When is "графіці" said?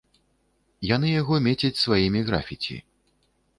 2.33-2.83